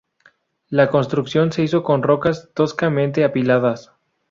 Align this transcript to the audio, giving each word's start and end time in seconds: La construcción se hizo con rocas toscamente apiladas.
La 0.69 0.89
construcción 0.89 1.51
se 1.51 1.61
hizo 1.61 1.83
con 1.83 2.01
rocas 2.01 2.49
toscamente 2.55 3.23
apiladas. 3.23 3.91